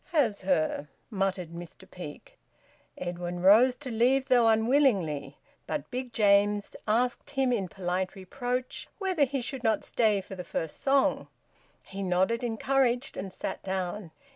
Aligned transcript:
"Has 0.13 0.41
her?" 0.41 0.89
muttered 1.11 1.51
Mr 1.51 1.87
Peake. 1.91 2.39
Edwin 2.97 3.39
rose 3.41 3.75
to 3.75 3.91
leave, 3.91 4.29
though 4.29 4.47
unwillingly; 4.47 5.37
but 5.67 5.91
Big 5.91 6.11
James 6.11 6.75
asked 6.87 7.29
him 7.29 7.53
in 7.53 7.67
polite 7.67 8.15
reproach 8.15 8.87
whether 8.97 9.25
he 9.25 9.43
should 9.43 9.63
not 9.63 9.83
stay 9.83 10.19
for 10.19 10.33
the 10.33 10.43
first 10.43 10.81
song. 10.81 11.27
He 11.85 12.01
nodded, 12.01 12.43
encouraged; 12.43 13.15
and 13.15 13.31
sat 13.31 13.61
down. 13.61 14.09